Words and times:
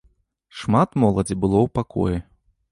Шмат 0.61 0.89
моладзі 1.05 1.39
было 1.45 1.57
ў 1.63 1.67
пакоі. 1.79 2.17